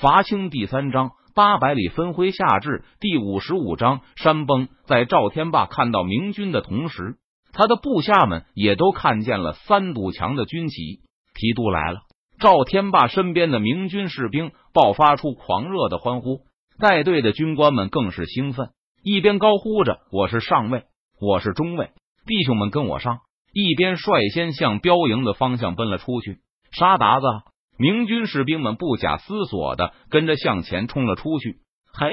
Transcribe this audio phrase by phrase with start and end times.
[0.00, 4.68] 伐清第三章八百里分麾下炙第五十五章山崩。
[4.86, 7.16] 在赵天霸看到明军的同时，
[7.52, 11.00] 他的部下们也都看见了三堵墙的军旗。
[11.34, 12.02] 提督来了！
[12.38, 16.42] 赵天霸身边的明军士兵爆发出狂热的欢呼，
[16.78, 18.68] 带队的军官们更是兴奋，
[19.02, 20.84] 一边高呼着“我是上尉，
[21.20, 21.90] 我是中尉，
[22.24, 23.18] 弟兄们跟我上”，
[23.52, 26.38] 一边率先向标营的方向奔了出去。
[26.70, 27.26] 沙达子！
[27.78, 31.58] 明军士兵们不假思索的跟着向前冲了出去。
[31.92, 32.10] 嘿，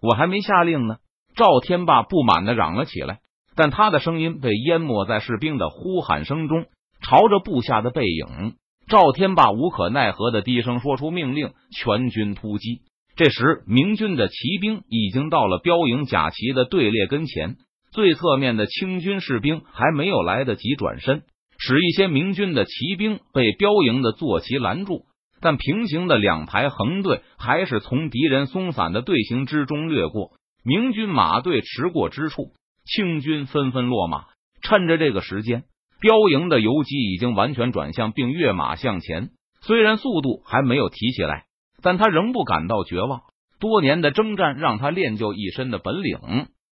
[0.00, 0.96] 我还没下令呢！
[1.34, 3.18] 赵天霸不满的嚷了起来，
[3.56, 6.66] 但他的声音被淹没在士兵的呼喊声中。
[7.02, 8.54] 朝着部下的背影，
[8.88, 12.80] 赵天霸无可奈何的低声说出命令：“全军突击！”
[13.16, 17.56] 这时，明军的骑兵已经到了标营甲旗的队列跟前，
[17.92, 21.22] 最侧面的清军士兵还没有来得及转身。
[21.58, 25.06] 使一些明军的骑兵被标营的坐骑拦住，
[25.40, 30.32] 但平行的两排横队还是从敌人松散的队形之中掠过。
[30.64, 32.52] 明军马队驰过之处，
[32.84, 34.24] 清军纷纷落马。
[34.62, 35.64] 趁着这个时间，
[36.00, 39.30] 标营的游击已经完全转向，并跃马向前。
[39.60, 41.44] 虽然速度还没有提起来，
[41.82, 43.22] 但他仍不感到绝望。
[43.60, 46.18] 多年的征战让他练就一身的本领。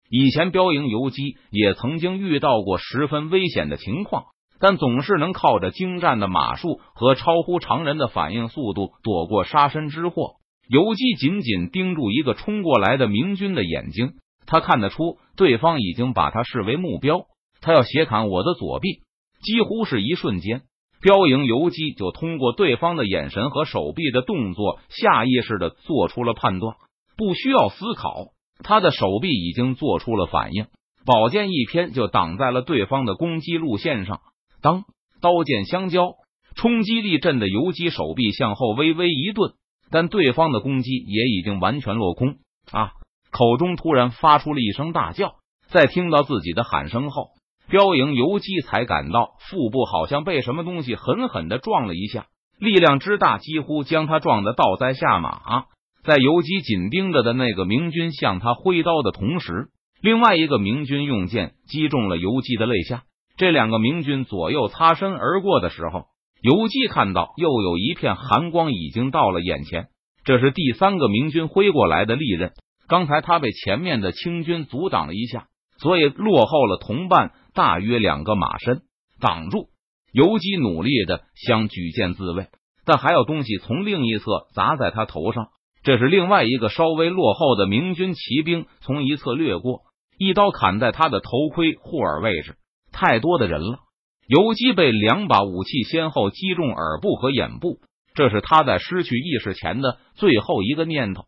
[0.08, 4.24] 以前标营游击也曾经遇到过十分危险的情况。
[4.62, 10.36] 但总是能靠着精湛的马术和超乎常人的反应速度躲过杀身之祸。
[10.68, 14.12] 游击紧紧盯住一个冲过来的明军的眼睛，
[14.46, 17.24] 他看得出对方已经把他视为目标。
[17.60, 19.00] 他要斜砍我的左臂，
[19.42, 20.62] 几乎是一瞬间，
[21.00, 26.76] 标营游击就通过对方的眼神和手臂的动作，下意识的做出了判断，
[27.16, 28.26] 不需要思考，
[28.62, 30.66] 他的手臂已经做出了反应，
[31.04, 34.20] 宝剑一偏就挡在了对方的攻击路线上。
[34.62, 34.84] 当
[35.20, 36.14] 刀剑相交，
[36.54, 39.54] 冲击力震的游击手臂向后微微一顿，
[39.90, 42.36] 但对方的攻击也已经完全落空
[42.70, 42.92] 啊！
[43.30, 45.34] 口中突然发出了一声大叫，
[45.68, 47.30] 在听到自己的喊声后，
[47.68, 52.26] 标营游击才感到腹部好像被什么东西狠狠的撞了一下，
[52.58, 55.64] 力量之大，几乎将他撞得倒栽下马。
[56.04, 59.70] 在游击紧盯着的那个明军向他挥刀的同时，
[60.02, 63.04] 另外一个明军用剑击中了游击的肋下。
[63.36, 66.06] 这两个明军左右擦身而过的时候，
[66.42, 69.88] 游击看到又有一片寒光已经到了眼前。
[70.24, 72.52] 这是第三个明军挥过来的利刃。
[72.88, 75.46] 刚才他被前面的清军阻挡了一下，
[75.78, 78.82] 所以落后了同伴大约两个马身。
[79.20, 79.68] 挡住！
[80.12, 82.48] 游击努力的想举剑自卫，
[82.84, 85.46] 但还有东西从另一侧砸在他头上。
[85.82, 89.80] 这是另外一个稍微落后的明军骑兵从一侧掠过，
[90.18, 92.56] 一刀砍在他的头盔护耳位置。
[92.92, 93.78] 太多的人了，
[94.28, 97.78] 游击被两把武器先后击中耳部和眼部，
[98.14, 101.24] 这是他在失去意识前的最后一个念头。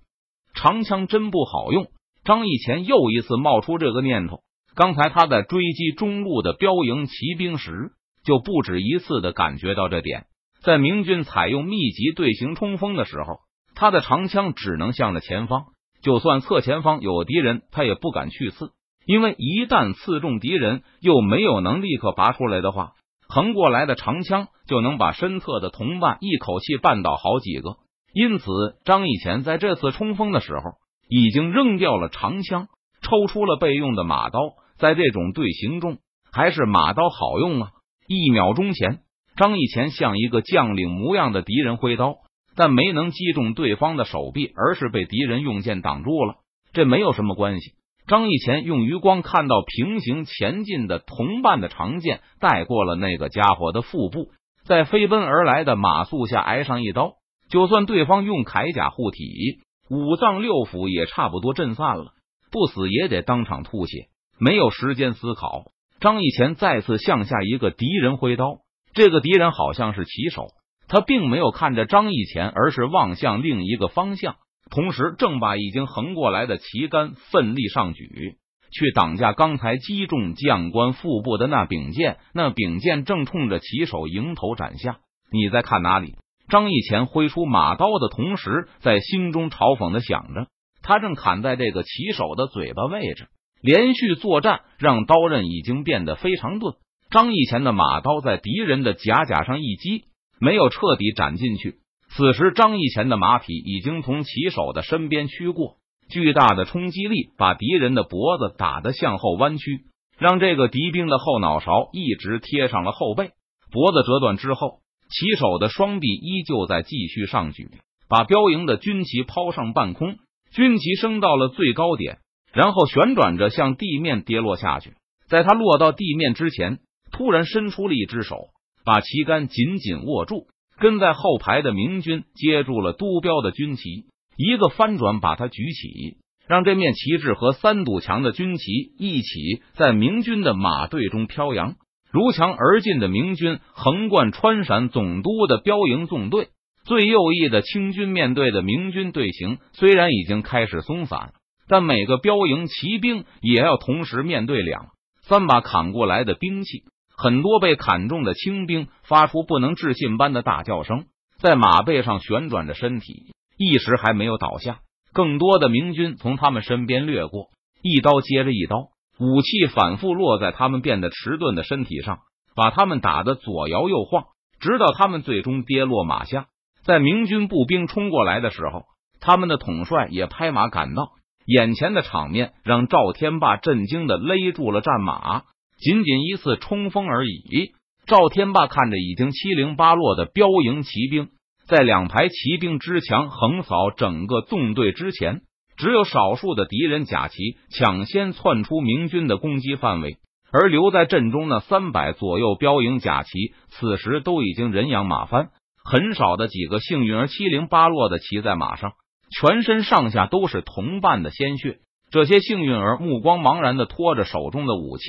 [0.55, 1.89] 长枪真不好用，
[2.25, 4.41] 张义前又一次冒出这个念头。
[4.77, 7.93] 刚才他在追击中路的标营骑兵时，
[8.25, 10.27] 就不止一次的感觉到这点。
[10.63, 13.39] 在明军采用密集队形冲锋的时候，
[13.75, 15.67] 他的长枪只能向着前方，
[16.03, 18.71] 就算侧前方有敌人，他也不敢去刺。
[19.07, 22.93] 因为一旦刺中敌人，又没有能立刻拔出来的话，
[23.29, 27.77] 横过来的长枪就能把身侧的同伴一口气绊倒好几个。
[28.13, 28.47] 因此，
[28.85, 30.79] 张义前在这次冲锋的时候，
[31.09, 32.69] 已经扔掉了长枪，
[33.03, 34.41] 抽出了备用的马刀。
[34.77, 35.99] 在这种队形中，
[36.33, 37.71] 还是马刀好用啊！
[38.09, 39.01] 一秒钟前，
[39.37, 42.17] 张义前向一个将领模样的敌人挥刀，
[42.57, 46.37] 但没能击中对方的手臂，而是被敌人用剑挡住了。
[46.73, 47.73] 这没有什么关系。
[48.07, 54.31] 张义前用余光看到平行前进的同伴的长剑带过了那个家伙的腹部，
[54.67, 57.15] 在飞奔而来的马速下挨上一刀，
[57.49, 62.13] 就算对方用铠甲护体，五脏六腑也差不多震散了，
[62.51, 64.09] 不死也得当场吐血。
[64.39, 68.59] 没有时间思考，张义前再次向下一个敌人挥刀，
[68.93, 70.49] 这个敌人好像是骑手，
[70.89, 74.37] 他并没有看着张义前，而是望向另一个方向。
[74.75, 78.39] 同时，正把已经横过来的旗杆奋力上举，
[78.73, 82.19] 去挡下刚才击中将官腹部的那柄剑。
[82.35, 84.99] 那柄剑正冲着骑手迎头斩下。
[85.31, 86.17] 你在看哪里？
[86.49, 90.49] 张义前挥出马刀的同时，在心中嘲讽的想着：
[90.83, 93.29] 他正砍在这个骑手的嘴巴位置。
[93.63, 96.75] 连续作战让刀刃已经变得非常钝。
[97.11, 100.07] 张义前的马刀在敌人的甲甲上一击，
[100.41, 101.77] 没有彻底斩进去。
[102.17, 105.79] 此时，张义前的马匹已经从骑手的身边驱过，
[106.09, 109.81] 巨大的冲击力把敌人的脖子打得向后弯曲，
[110.17, 113.33] 让这个敌兵的后脑勺一直贴上了后背。
[113.73, 114.79] 脖子折断之后，
[115.11, 117.69] 骑手的双臂依旧在继续上举。
[118.09, 120.15] 把标营的军旗抛上半空，
[120.53, 122.19] 军旗升到了最高点，
[122.53, 124.93] 然后旋转着向地面跌落下去。
[125.27, 126.79] 在他落到地面之前，
[127.11, 128.37] 突然伸出了一只手，
[128.85, 130.47] 把旗杆紧紧握住。
[130.79, 134.07] 跟在后排的明军接住了督标的军旗，
[134.37, 136.17] 一个翻转把它举起，
[136.49, 141.77] 让这面旗帜和三堵墙的军旗一起在明军的马队中飘扬。
[142.11, 146.49] 如墙而进的明军横贯川陕总督的标营纵队，
[146.85, 151.33] 最右翼的清军面对的明军队形虽然已经开始松散，
[151.67, 154.91] 但每个标营骑兵也要同时面对两
[155.23, 156.85] 三把砍过来的兵器。
[157.17, 161.05] 很多被砍中的清兵发出不能置信般的大叫声，
[161.39, 164.79] 在马背上旋转着身体，一时还没有倒下。
[165.13, 167.51] 更多的明军从他们身边掠过，
[167.83, 168.89] 一刀接着一刀，
[169.21, 172.19] 武器反复落在他们变得迟钝的身体上，
[172.57, 174.25] 把他们打得左摇右晃，
[174.59, 176.47] 直到他们最终跌落马下。
[176.85, 178.87] 在明军步兵冲过来的时候，
[179.21, 181.13] 他们的统帅也拍马赶到。
[181.47, 185.45] 眼前的场面让赵天霸震惊的勒住了战马。
[185.85, 187.75] 仅仅一次冲锋而已。
[188.07, 191.29] 赵天霸看着已经七零八落的标营骑兵，
[191.69, 195.43] 在两排骑兵之墙横扫整个纵队之前，
[195.77, 197.37] 只有少数的敌人甲骑
[197.69, 200.17] 抢先窜出明军的攻击范围，
[200.51, 203.31] 而留在阵中那三百左右标营甲骑，
[203.69, 205.51] 此时都已经人仰马翻。
[205.85, 208.93] 很少的几个幸运儿七零八落的骑在马上，
[209.39, 211.77] 全身上下都是同伴的鲜血。
[212.11, 215.05] 这些幸运儿目光茫然的拖着手中的武器。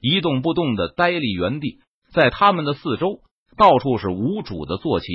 [0.00, 1.78] 一动不动的呆立原地，
[2.12, 3.20] 在他们的四周，
[3.56, 5.06] 到处是无主的坐骑，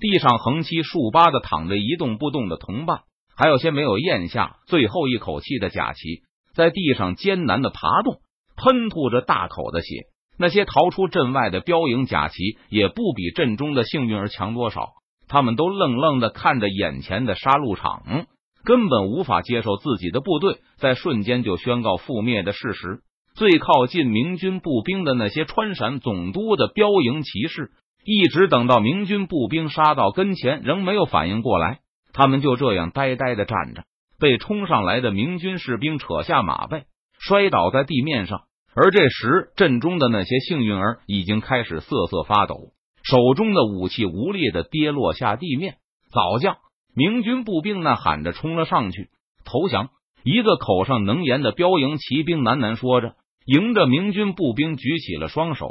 [0.00, 3.02] 地上横七竖八的躺着一动不动的同伴，
[3.36, 6.22] 还有些没有咽下最后一口气的甲骑，
[6.54, 8.20] 在地上艰难的爬动，
[8.56, 10.06] 喷吐着大口的血。
[10.36, 14.94] 那些逃出阵外的标营甲骑也不比阵中的幸运儿强多少，
[15.28, 18.26] 他们都愣愣的看着眼前的杀戮场，
[18.64, 23.02] 根本无法接受自己的部队在瞬间就宣告覆灭的事实。
[23.34, 27.72] 最靠近明军步兵的那些川陕总督的标营骑士，
[28.04, 31.80] 一直等到明军步兵杀到跟前，仍没有反应过来。
[32.12, 33.82] 他们就这样呆呆的站着，
[34.20, 36.84] 被冲上来的明军士兵扯下马背，
[37.18, 38.42] 摔倒在地面上。
[38.72, 42.70] 而这时，阵中的那些幸运儿已经开始瑟瑟发抖，
[43.02, 45.78] 手中的武器无力的跌落下地面。
[46.12, 46.58] 早将
[46.94, 49.08] 明军步兵呐喊着冲了上去
[49.44, 49.90] 投降。
[50.22, 53.16] 一个口上能言的标营骑兵喃喃说着。
[53.44, 55.70] 迎着明军步兵举起了双手，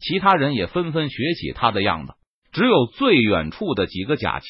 [0.00, 2.12] 其他人也纷纷学起他的样子。
[2.52, 4.46] 只有最远处的几个甲骑，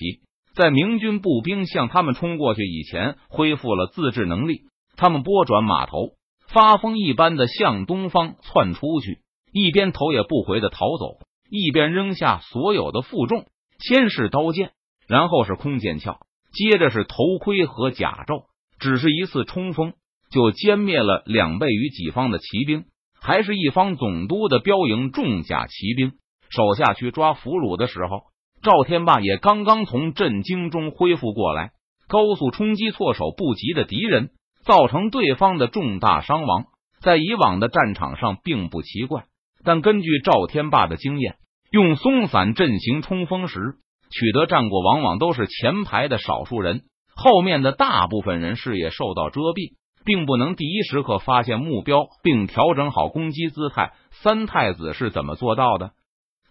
[0.55, 4.63] 在明军步兵向他们冲过去以前，恢复了自制能力。
[4.97, 6.15] 他们拨转马头，
[6.49, 9.21] 发疯一般的向东方窜出去，
[9.53, 11.19] 一边头也不回的逃走，
[11.49, 13.47] 一边扔下所有的负重。
[13.79, 14.73] 先是刀剑，
[15.07, 16.19] 然后是空剑鞘，
[16.53, 18.47] 接着是头盔和甲胄。
[18.81, 19.95] 只是一次冲锋。
[20.31, 22.85] 就歼灭了两倍于己方的骑兵，
[23.21, 26.13] 还是一方总督的标营重甲骑兵。
[26.51, 28.23] 手下去抓俘虏的时候，
[28.63, 31.73] 赵天霸也刚刚从震惊中恢复过来。
[32.09, 34.31] 高速冲击措手不及的敌人，
[34.65, 36.65] 造成对方的重大伤亡，
[37.03, 39.25] 在以往的战场上并不奇怪。
[39.63, 41.37] 但根据赵天霸的经验，
[41.71, 43.75] 用松散阵型冲锋时，
[44.11, 46.85] 取得战果往往都是前排的少数人，
[47.15, 49.77] 后面的大部分人视野受到遮蔽。
[50.09, 53.93] 并不能第一时刻发现目标并调整好攻击姿态。
[54.23, 55.91] 三太子是怎么做到的？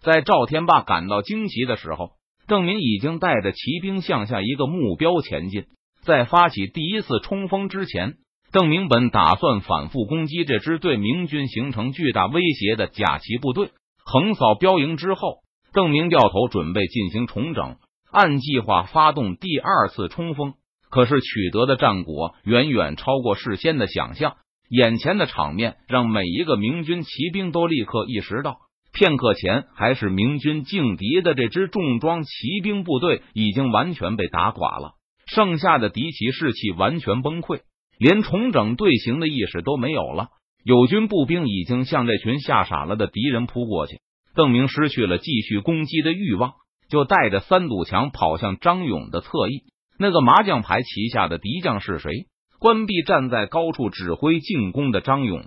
[0.00, 2.10] 在赵天霸感到惊奇的时候，
[2.46, 5.64] 邓明已经带着骑兵向下一个目标前进。
[6.04, 8.18] 在发起第一次冲锋之前，
[8.52, 13.72] 邓明本打算反复攻击这支对明军形成巨大威胁的甲骑部队。
[14.04, 15.38] 横扫标营之后，
[15.72, 17.74] 邓明掉头准备进行重整，
[18.12, 20.54] 按计划发动第二次冲锋。
[20.90, 24.36] 可是取得的战果远远超过事先的想象，
[24.68, 28.58] 眼前的场面让每一个明军骑兵都立刻意识到，
[28.92, 34.92] 片刻前还是明军劲敌的这支重装骑兵部队已经完全被打垮了，
[35.26, 37.60] 剩下的敌骑士气完全崩溃，
[37.98, 40.28] 连重整队形的意识都没有了。
[40.64, 44.00] 友军步兵已经向这群吓傻了的敌人扑过去，
[44.34, 46.54] 邓明失去了继续攻击的欲望，
[46.90, 49.62] 就带着三堵墙跑向张勇的侧翼。
[49.98, 52.26] 那个麻将牌旗下的敌将是谁？
[52.60, 55.42] 关闭站在高处指挥进攻的张勇，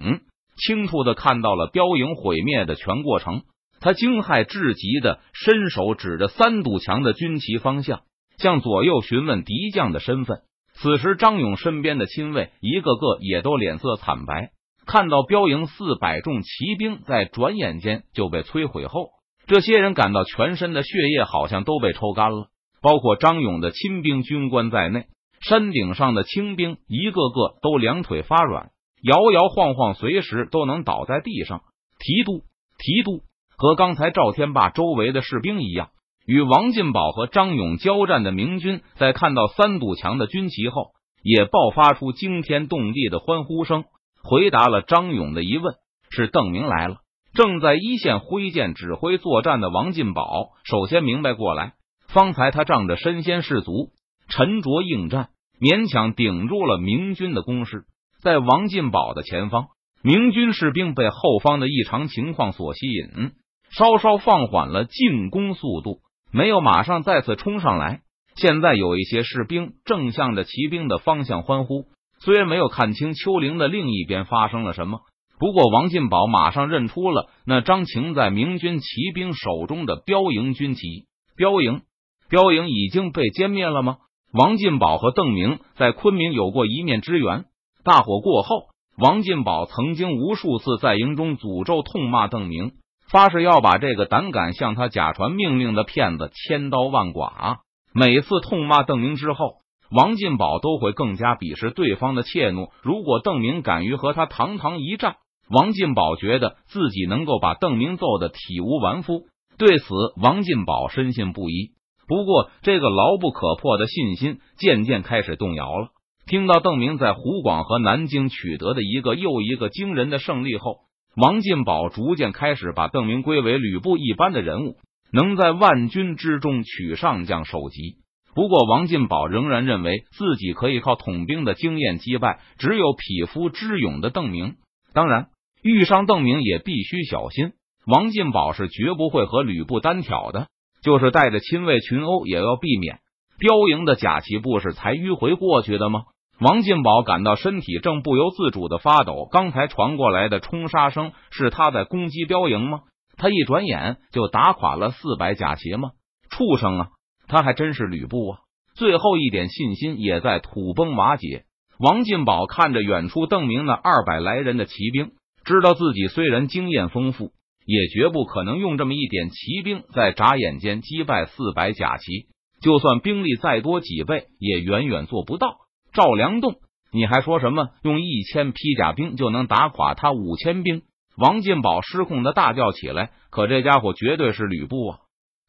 [0.58, 3.43] 清楚的看到了标营毁灭的全过程。
[3.79, 8.01] 他惊骇至极的伸手指着三堵墙的军旗方向，
[8.38, 10.41] 向左右询问敌将的身份。
[10.74, 14.51] 此时，张勇身边的亲卫一个个也都脸色惨白。
[14.86, 19.10] 看到标营四百众骑兵在转眼间就被摧毁后，
[19.48, 22.50] 这些人感到全身的血液好像都被抽干了。
[22.81, 25.05] 包括张勇的亲兵军官在内，
[25.47, 28.71] 山顶上的清兵一个个都两腿发软，
[29.03, 31.61] 摇摇晃晃，随时都能倒在地上。
[32.00, 32.41] 提督，
[32.79, 33.21] 提督，
[33.57, 35.89] 和刚才赵天霸周围的士兵一样，
[36.25, 43.83] 与王进宝和张勇交战的明军，在看到三堵墙的军旗后，也爆发出惊天动地的欢呼声，
[44.23, 45.75] 回答了张勇的疑问：
[46.09, 46.97] 是邓明来了。
[47.33, 51.73] 正在一线挥剑指挥作战的王进宝，首先明白过来。
[52.13, 53.89] 方才他仗着身先士卒，
[54.30, 57.86] 沉着应战，勉强顶住了明军的攻势。
[58.22, 59.68] 在王进宝的前方，
[60.03, 63.32] 明军士兵被后方的异常情况所吸引，
[63.72, 66.00] 稍稍放缓了进攻速度，
[66.32, 68.01] 没有马上再次冲上来。
[68.36, 71.86] 现在有一些士兵正向着骑兵的方向欢呼，
[72.20, 75.00] 虽然没有看清丘陵的另一边发生了什么。
[75.39, 81.08] 不过，王进宝马上认出了那张擎在明军骑兵手中的标营军旗。
[81.36, 81.82] 标营，
[82.31, 83.97] 标营已经被歼灭了吗？
[84.31, 87.43] 王进宝和邓明在昆明有过一面之缘。
[87.83, 92.71] 大火过后，王进宝曾经无数次在营中诅咒、痛骂邓明，
[93.09, 97.59] 发誓要把这个胆敢向他假传命令的骗子千刀万剐。
[97.93, 99.55] 每次痛骂邓明之后，
[99.93, 102.69] 王进宝都会更加鄙视对方的怯懦。
[102.81, 105.17] 如果邓明敢于和他堂堂一战，
[105.50, 109.25] 王进宝觉得自己能够把邓明揍得体无完肤，
[109.57, 109.85] 对此
[110.15, 111.71] 王进宝深信不疑。
[112.12, 115.91] 不过，这个牢不可破的信心渐渐开始动摇了。
[116.27, 120.80] 听到邓明在湖广和南京取得的一个又一个惊人的胜利后，
[121.15, 124.75] 王进宝逐渐开始把邓明归为吕布一般的人物，
[125.13, 127.96] 能在万军之中取上将首级。
[128.36, 134.56] 不过，王进宝仍然认为自己可以靠统兵的经验击败只有匹夫之勇的邓明。
[134.94, 135.27] 当然。
[135.63, 137.51] 遇上邓明也必须小心。
[137.86, 140.48] 王进宝是绝不会和吕布单挑的，
[140.81, 143.00] 就是带着亲卫群殴也要避免。
[143.38, 146.01] 标营的假旗不是才迂回过去的吗？
[146.39, 149.27] 王进宝感到身体正不由自主的发抖。
[149.31, 152.81] 刚才传过来的冲杀声是他在攻击标营吗？
[153.15, 155.91] 他一转眼就打垮了四百假旗吗？
[156.29, 156.89] 畜生啊！
[157.27, 158.39] 他还真是吕布啊！
[158.73, 161.43] 最后一点信心也在土崩瓦解。
[161.77, 165.11] 王进宝看着远处邓明那二百来人的骑兵。
[165.43, 167.31] 知道自己虽然经验丰富，
[167.72, 172.28] 也绝不可能用这么一点骑兵在眨眼间击败四百甲骑。
[172.62, 175.56] 就算兵力再多几倍，也远远做不到。
[175.94, 176.56] 赵良栋，
[176.92, 180.82] 你还说什么用一千披甲兵就能打垮他五千兵？
[181.16, 183.12] 王进宝失控的大叫起来。
[183.30, 184.98] 可这家伙绝对是吕布啊！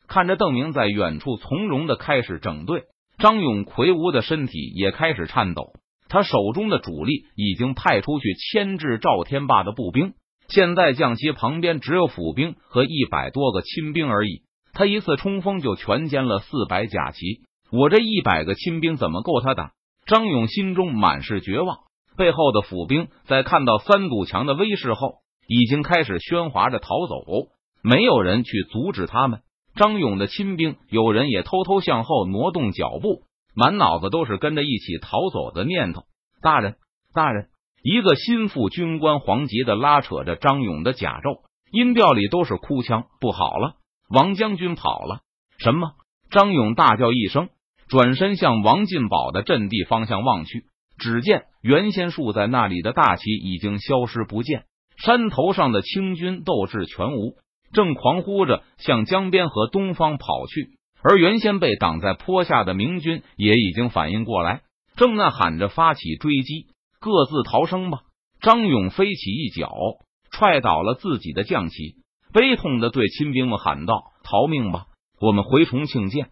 [0.06, 2.84] 看着邓明在远处从容的开始整队，
[3.18, 5.72] 张勇魁梧的身体也开始颤抖。
[6.08, 10.14] 他手中的主力已经派出去牵制赵天霸的步兵，
[10.48, 14.42] 现在将其旁边只有府兵和一百多个亲兵而已。
[14.74, 19.72] 他一次冲锋就全歼了四百甲骑，我这一百个亲兵怎么够他打？
[20.06, 21.78] 张勇心中满是绝望。
[22.16, 27.24] 背后的府兵在看到三堵墙的威势后，已经开始喧哗着逃走，
[27.82, 29.40] 没有人去阻止他们。
[29.74, 33.24] 张勇的亲兵有人也偷偷向后挪动脚步。
[33.54, 36.04] 满脑子都是跟着一起逃走的念头。
[36.40, 36.76] 大人，
[37.12, 37.48] 大人！
[37.82, 41.40] 一个心腹军官黄吉的拉扯着张勇的甲胄，
[41.72, 43.06] 音调里都是哭腔。
[43.20, 43.74] 不好了，
[44.08, 45.20] 王将军跑了！
[45.58, 45.92] 什么？
[46.30, 47.48] 张勇大叫一声，
[47.88, 50.64] 转身向王进宝的阵地方向望去，
[50.96, 54.64] 只见原先竖在那里的大旗已经消失不见，
[54.96, 57.34] 山头上的清军斗志全无，
[57.72, 60.78] 正狂呼着向江边和东方跑去。
[61.02, 64.62] 而原先被挡在坡下的明军也已经反应过来，
[64.94, 66.68] 正呐喊着发起追击，
[67.02, 68.02] 各自逃生吧！
[68.40, 69.74] 张勇飞起一脚，
[70.30, 71.96] 踹倒了自己的将旗，
[72.32, 74.86] 悲痛的对亲兵们喊道：“逃命吧，
[75.20, 76.30] 我们回重庆见！”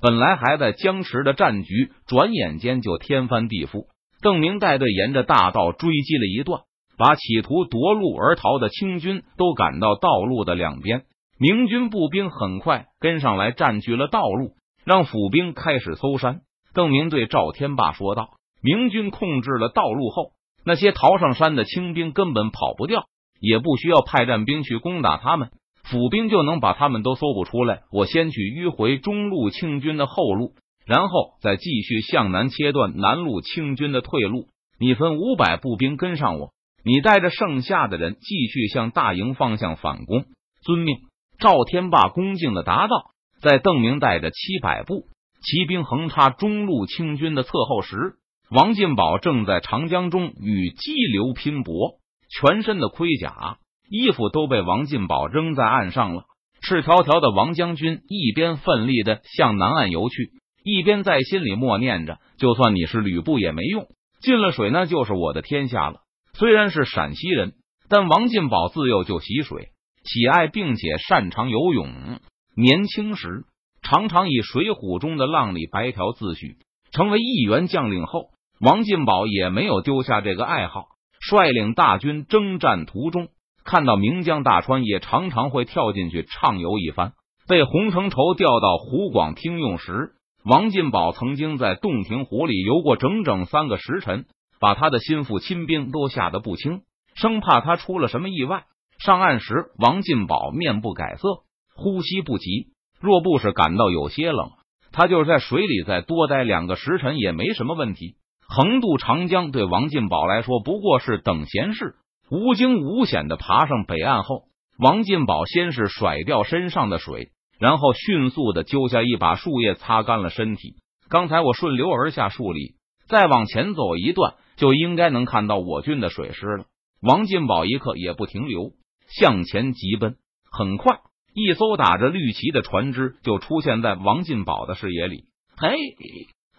[0.00, 3.86] 本来还在僵持的战局，转眼间就天翻地覆。
[4.20, 6.62] 邓明带队沿着大道追击了一段，
[6.96, 11.06] 把企图夺路而逃的清军都赶到道路的两边。
[11.40, 14.52] 明军步兵很快跟上来，占据了道路，
[14.84, 16.42] 让府兵开始搜山。
[16.72, 20.32] 邓明对赵天霸说道：“明军控制了道路后，
[20.64, 23.04] 那些逃上山的清兵根本跑不掉，
[23.38, 25.50] 也不需要派战兵去攻打他们，
[25.82, 27.82] 府兵就能把他们都搜捕出来。
[27.92, 30.54] 我先去迂回中路清军的后路，
[30.86, 34.46] 然后再继续向南切断南路清军的退路。
[34.80, 40.24] 你分五百步兵跟上我，你带着剩下的人继续向大营方向反攻。
[40.64, 40.96] 遵命。”
[41.36, 43.10] 赵天霸恭敬的答道
[43.42, 45.08] ：“在邓明带着七百步
[45.42, 48.14] 骑兵横插中路清军的侧后时，
[48.54, 51.98] 王进宝正在长江中与激流拼搏，
[52.30, 53.58] 全身的盔甲
[53.90, 56.22] 衣服都被王进宝扔在岸上了。
[56.62, 60.30] 赤条条的王将军一边奋力的向南岸游去，
[60.62, 63.88] 一边在心里默念着：“就算你是吕布也没用，
[64.20, 66.02] 进了水那就是我的天下了。”
[66.38, 67.54] 虽然是陕西人，
[67.88, 69.70] 但王进宝自幼就习水，
[70.04, 72.20] 喜爱并且擅长游泳。
[72.56, 73.46] 年轻时
[73.82, 76.54] 常常以《水浒》中的浪里白条自诩。
[76.92, 78.28] 成为一员将领后，
[78.60, 80.86] 王进宝也没有丢下这个爱好。
[81.20, 83.28] 率领大军征战途中，
[83.64, 87.12] 看到名江大川，也常常会跳进去畅游一番。
[87.48, 90.12] 被洪承畴调到湖广听用时，
[90.44, 94.26] 王进宝曾经在洞庭湖里游过整整三个时辰，
[94.60, 96.82] 把他的心腹亲兵都吓得不轻，
[97.14, 98.64] 生怕他出了什么意外。
[98.98, 101.44] 上岸时，王进宝面不改色，
[101.74, 102.68] 呼吸不急。
[103.00, 104.50] 若不是感到有些冷，
[104.92, 108.16] 他就是在水里再多待两个时辰也没什么问题。
[108.56, 111.96] 横渡长江对王进宝来说不过是等闲事，
[112.30, 114.44] 无惊无险的爬上北岸后，
[114.78, 120.76] 王进宝先是甩掉身上的水，然后迅速的揪下一把树叶擦干了身体。
[121.08, 122.76] 刚才我顺流而下数里，
[123.08, 126.66] 再往前走一段，就应该能看到我军的水师了。
[127.02, 128.70] 王进宝一刻也不停留，
[129.08, 130.14] 向前急奔。
[130.48, 131.00] 很快，
[131.34, 135.24] 一艘打着绿旗的船只就出现在王进宝的视野里。
[135.56, 135.74] 嘿，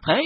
[0.04, 0.22] 嘿。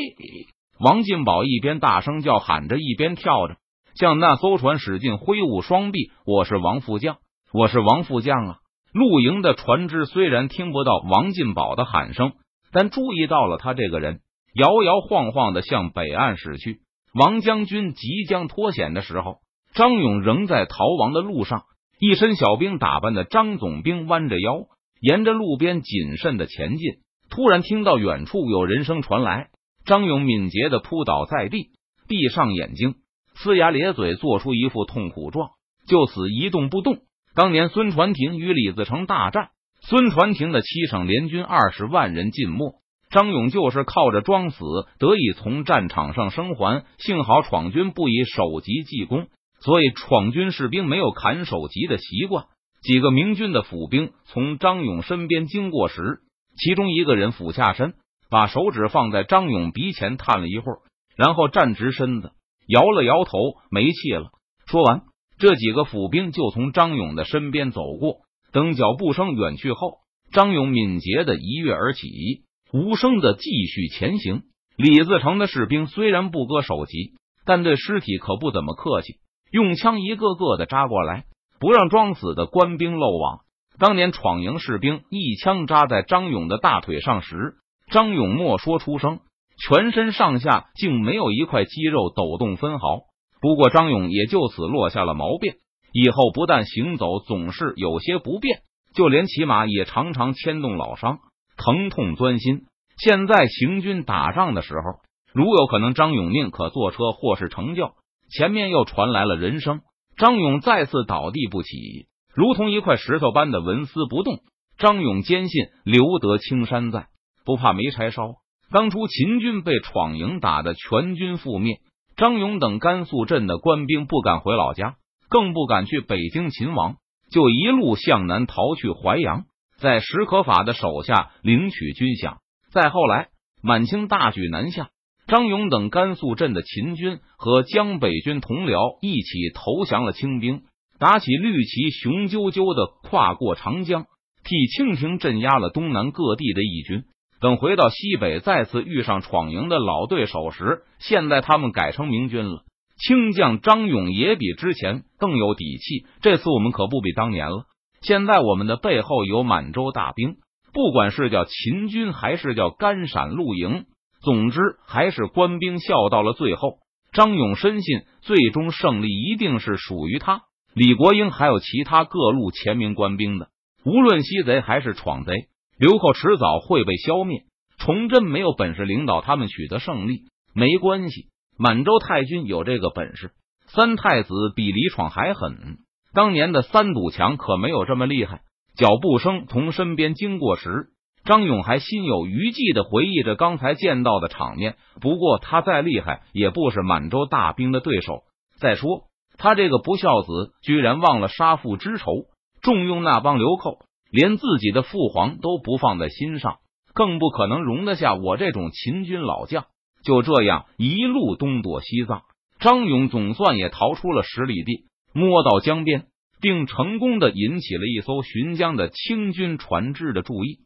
[0.80, 3.58] 王进宝一边大声叫喊着，一边跳着，
[3.96, 6.10] 向那艘船使劲挥舞双臂。
[6.26, 7.18] 我是王副将，
[7.52, 8.58] 我是王副将啊！
[8.94, 12.32] 露营的船只虽然听不到王进宝的喊声，
[12.72, 14.22] 但注意到了他这个人，
[14.56, 16.80] 摇摇晃晃的向北岸驶去。
[17.14, 19.40] 王将军即将脱险的时候，
[19.74, 21.64] 张勇仍在逃亡的路上。
[22.00, 24.62] 一身小兵打扮的张总兵弯着腰，
[25.02, 27.00] 沿着路边谨慎的前进。
[27.30, 29.50] 突然听到远处有人声传来。
[29.90, 31.70] 张勇敏捷的扑倒在地，
[32.08, 32.94] 闭上眼睛，
[33.36, 35.50] 呲牙咧嘴，做出一副痛苦状，
[35.88, 37.00] 就此一动不动。
[37.34, 39.50] 当年孙传庭与李自成大战，
[39.82, 42.76] 孙传庭的七省联军二十万人尽没，
[43.10, 44.64] 张勇就是靠着装死
[45.00, 46.86] 得以从战场上生还。
[47.00, 49.26] 幸好闯军不以首级记功，
[49.60, 52.46] 所以闯军士兵没有砍首级的习惯。
[52.84, 56.20] 几个明军的府兵从张勇身边经过时，
[56.60, 57.96] 其中一个人俯下身。
[58.30, 60.80] 把手指放在张勇鼻前探了一会儿，
[61.16, 62.32] 然后站直身子，
[62.68, 63.38] 摇了摇头，
[63.72, 64.30] 没气了。
[64.68, 65.02] 说完，
[65.40, 68.18] 这几个府兵就从张勇的身边走过。
[68.52, 69.98] 等脚步声远去后，
[70.32, 74.44] 张勇敏捷的一跃而起，无声的继续前行。
[74.78, 77.14] 李自成的士兵虽然不割首级，
[77.46, 79.16] 但对尸体可不怎么客气，
[79.52, 81.26] 用枪一个个的扎过来，
[81.60, 83.42] 不让装死的官兵漏网。
[83.80, 87.56] 当年闯营士兵一枪扎在张勇的大腿上时。
[87.90, 89.20] 张勇莫说出声，
[89.58, 93.02] 全身上下竟没有一块肌肉抖动分毫。
[93.42, 95.54] 不过张勇也就此落下了毛病，
[95.92, 98.60] 以后不但行走总是有些不便，
[98.94, 101.20] 就连骑马也常常牵动老伤，
[101.58, 102.66] 疼痛钻心。
[102.98, 105.00] 现在行军打仗的时候，
[105.34, 107.94] 如有可能，张勇宁可坐车或是乘轿。
[108.30, 109.82] 前面又传来了人声，
[110.16, 114.42] 张勇再次倒地不起，如同一块石头般的纹丝不动。
[114.78, 117.08] 张勇坚信留得青山在。
[117.50, 118.36] 不怕没柴烧。
[118.72, 121.80] 当初秦军被闯营打得全军覆灭，
[122.16, 124.98] 张勇等甘肃镇的官兵不敢回老家，
[125.30, 126.98] 更不敢去北京秦王，
[127.32, 129.46] 就一路向南逃去淮阳，
[129.80, 132.38] 在史可法的手下领取军饷。
[132.72, 133.30] 再后来，
[133.64, 134.92] 满清大举南下，
[135.26, 140.62] 张勇等甘肃镇的秦军和江北军同僚一起投降了清兵，
[141.00, 144.06] 打起绿旗，雄赳赳的跨过长江，
[144.44, 147.06] 替清廷镇压了东南各地的义军。
[147.42, 152.64] 等回到西北，再次遇上闯营的老对手时，现在他们改成明军了。
[152.98, 156.06] 清将张勇也比之前更有底气。
[156.22, 157.64] 这次我们可不比当年了。
[158.02, 160.36] 现在我们的背后有满洲大兵，
[160.74, 163.86] 不管是叫秦军还是叫甘陕露营，
[164.22, 166.80] 总之还是官兵笑到了最后。
[167.14, 170.42] 张勇深信，最终胜利一定是属于他。
[170.74, 173.48] 李国英还有其他各路前明官兵的，
[173.86, 175.48] 无论西贼还是闯贼。
[175.80, 177.44] 刘寇迟早会被消灭，
[177.78, 183.32] 崇祯没有本事领导他们取得胜利，没关系，满洲太君有这个本事。
[183.68, 185.78] 三太子比李闯还狠，
[186.14, 188.42] 当年的三堵墙可没有这么厉害。
[188.76, 190.90] 脚步声从身边经过时，
[191.24, 194.76] 张勇还心有余悸的回忆着刚才见到的场面。
[195.00, 198.24] 不过他再厉害，也不是满洲大兵的对手。
[198.60, 199.04] 再说
[199.38, 202.26] 他这个不孝子，居然忘了杀父之仇，
[202.62, 203.78] 重用那帮流寇。
[204.12, 206.58] 连自己的父皇都不放在心上，
[206.94, 209.66] 更不可能容得下我这种秦军老将。
[210.04, 212.24] 就这样一路东躲西藏，
[212.60, 216.08] 张勇总算也逃出了十里地，摸到江边，
[216.42, 220.60] 并成功的引起了一艘巡江的清军船只的注意。